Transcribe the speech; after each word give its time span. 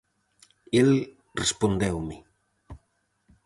El 0.79 1.15
respondeume: 1.35 2.25